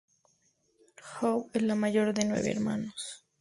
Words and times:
Howe 1.05 1.51
es 1.53 1.61
la 1.61 1.75
mayor 1.75 2.15
de 2.15 2.25
nueve 2.25 2.49
hermanos. 2.51 3.23